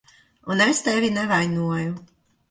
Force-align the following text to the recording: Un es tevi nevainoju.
Un 0.53 0.63
es 0.63 0.79
tevi 0.87 1.11
nevainoju. 1.17 1.93